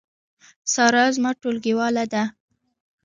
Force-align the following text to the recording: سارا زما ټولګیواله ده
سارا 0.73 1.03
زما 1.15 1.31
ټولګیواله 1.41 2.03
ده 2.13 2.23